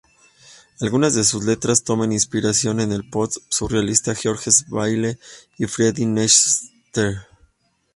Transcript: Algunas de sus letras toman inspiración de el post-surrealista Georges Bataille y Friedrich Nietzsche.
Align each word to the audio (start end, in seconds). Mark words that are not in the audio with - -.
Algunas 0.79 1.13
de 1.13 1.23
sus 1.23 1.43
letras 1.45 1.83
toman 1.83 2.11
inspiración 2.11 2.77
de 2.77 2.85
el 2.85 3.07
post-surrealista 3.07 4.15
Georges 4.15 4.67
Bataille 4.67 5.19
y 5.59 5.67
Friedrich 5.67 6.07
Nietzsche. 6.07 7.13